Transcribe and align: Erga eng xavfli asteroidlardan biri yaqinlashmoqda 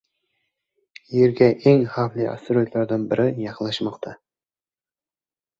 Erga 1.25 1.49
eng 1.73 1.83
xavfli 1.97 2.27
asteroidlardan 2.31 3.07
biri 3.13 3.29
yaqinlashmoqda 3.45 4.15